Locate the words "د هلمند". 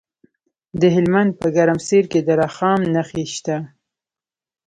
0.79-1.31